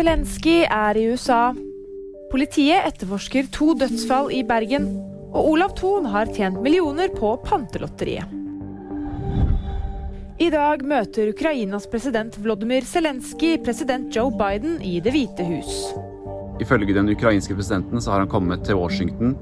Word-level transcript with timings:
Zelenskyj 0.00 0.62
er 0.64 0.96
i 0.96 1.02
USA. 1.12 1.50
Politiet 2.30 2.86
etterforsker 2.88 3.50
to 3.52 3.74
dødsfall 3.76 4.30
i 4.32 4.38
Bergen. 4.48 4.86
Og 5.34 5.50
Olav 5.50 5.74
Thon 5.76 6.06
har 6.08 6.30
tjent 6.32 6.56
millioner 6.64 7.10
på 7.12 7.34
Pantelotteriet. 7.44 8.30
I 10.40 10.48
dag 10.54 10.86
møter 10.88 11.34
Ukrainas 11.34 11.84
president 11.92 12.38
Volodymyr 12.40 12.88
Zelenskyj 12.88 13.58
president 13.66 14.08
Joe 14.16 14.32
Biden 14.40 14.80
i 14.80 15.02
Det 15.04 15.12
hvite 15.12 15.44
hus. 15.44 15.92
Ifølge 16.64 16.96
den 16.96 17.12
ukrainske 17.12 17.58
presidenten 17.58 18.00
så 18.00 18.14
har 18.14 18.24
han 18.24 18.32
kommet 18.32 18.64
til 18.64 18.80
Washington 18.80 19.36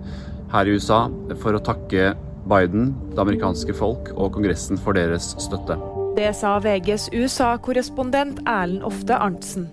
her 0.50 0.66
i 0.66 0.74
USA 0.74 1.04
for 1.38 1.54
å 1.54 1.62
takke 1.62 2.16
Biden, 2.50 2.96
det 3.14 3.22
amerikanske 3.22 3.78
folk 3.78 4.10
og 4.16 4.34
Kongressen 4.34 4.80
for 4.82 4.98
deres 4.98 5.36
støtte. 5.38 5.78
Det 6.18 6.34
sa 6.34 6.58
VGs 6.58 7.12
USA-korrespondent 7.14 8.42
Erlend 8.42 8.82
Ofte 8.82 9.22
Arntzen. 9.22 9.70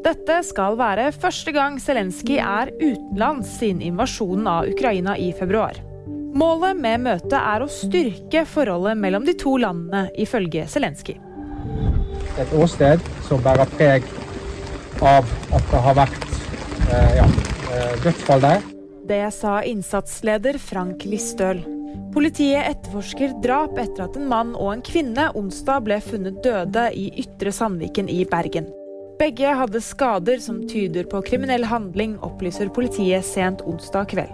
Dette 0.00 0.38
skal 0.48 0.78
være 0.80 1.10
første 1.12 1.52
gang 1.52 1.74
Zelenskyj 1.82 2.38
er 2.40 2.70
utenlands 2.80 3.50
siden 3.58 3.82
invasjonen 3.84 4.46
av 4.48 4.70
Ukraina 4.72 5.12
i 5.20 5.28
februar. 5.36 5.76
Målet 6.40 6.78
med 6.78 7.02
møtet 7.04 7.36
er 7.36 7.60
å 7.60 7.68
styrke 7.68 8.46
forholdet 8.48 8.96
mellom 8.96 9.26
de 9.26 9.34
to 9.36 9.58
landene, 9.60 10.06
ifølge 10.16 10.64
Zelenskyj. 10.72 11.18
Et 12.40 12.56
åsted 12.56 13.04
som 13.26 13.44
bærer 13.44 13.68
preg 13.76 14.08
av 15.04 15.28
at 15.52 15.68
det 15.68 15.84
har 15.84 15.98
vært 16.00 16.26
eh, 16.86 17.12
ja, 17.18 17.28
eh, 17.74 17.94
dødsfall 18.06 18.46
der. 18.46 18.66
Det 19.10 19.22
sa 19.36 19.60
innsatsleder 19.66 20.56
Frank 20.62 21.04
Listøl. 21.04 21.60
Politiet 22.14 22.72
etterforsker 22.72 23.36
drap 23.44 23.76
etter 23.78 24.06
at 24.06 24.16
en 24.16 24.30
mann 24.32 24.56
og 24.56 24.72
en 24.72 24.84
kvinne 24.86 25.28
onsdag 25.36 25.84
ble 25.84 26.00
funnet 26.04 26.40
døde 26.46 26.88
i 26.96 27.10
Ytre 27.20 27.52
Sandviken 27.52 28.08
i 28.08 28.22
Bergen. 28.24 28.70
Begge 29.20 29.50
hadde 29.52 29.82
skader 29.84 30.38
som 30.40 30.62
tyder 30.64 31.04
på 31.04 31.18
kriminell 31.26 31.66
handling, 31.68 32.14
opplyser 32.24 32.70
politiet 32.72 33.26
sent 33.28 33.60
onsdag 33.68 34.06
kveld. 34.14 34.32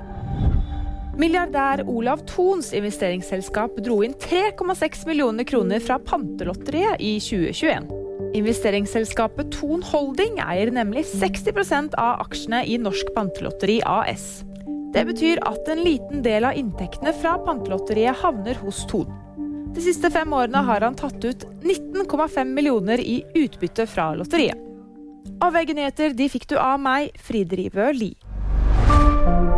Milliardær 1.18 1.80
Olav 1.90 2.20
Thons 2.28 2.68
investeringsselskap 2.76 3.80
dro 3.82 3.96
inn 4.06 4.14
3,6 4.22 5.06
millioner 5.08 5.48
kroner 5.48 5.82
fra 5.82 5.96
Pantelotteriet 5.98 7.02
i 7.02 7.16
2021. 7.18 7.88
Investeringsselskapet 8.38 9.50
Thon 9.56 9.82
Holding 9.90 10.38
eier 10.44 10.70
nemlig 10.70 11.02
60% 11.08 11.96
av 11.98 12.22
aksjene 12.28 12.60
i 12.70 12.76
Norsk 12.78 13.10
Pantelotteri 13.16 13.80
AS. 13.82 14.44
Det 14.94 15.02
betyr 15.08 15.42
at 15.48 15.66
en 15.72 15.82
liten 15.82 16.22
del 16.22 16.46
av 16.46 16.60
inntektene 16.60 17.16
fra 17.16 17.34
Pantelotteriet 17.48 18.22
havner 18.22 18.60
hos 18.62 18.84
Thon. 18.92 19.10
De 19.74 19.82
siste 19.82 20.12
fem 20.14 20.30
årene 20.32 20.62
har 20.68 20.86
han 20.86 20.94
tatt 20.94 21.18
ut 21.26 21.48
19,5 21.64 22.54
millioner 22.54 23.02
i 23.02 23.18
utbytte 23.34 23.88
fra 23.90 24.12
lotteriet. 24.14 24.62
Og 25.42 25.52
VG-nyheter 25.54 26.14
de 26.16 26.30
fikk 26.32 26.48
du 26.52 26.56
av 26.60 26.80
meg, 26.82 27.12
Fride 27.22 27.58
Rivø 27.58 27.90
Lie. 27.96 29.55